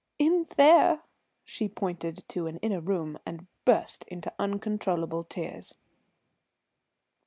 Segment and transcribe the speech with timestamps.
[0.17, 1.03] "In there!"
[1.43, 5.75] she pointed to an inner room, and burst into uncontrollable tears.